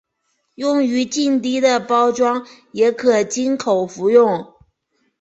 [0.55, 4.43] 用于静滴的包装也可经口服用。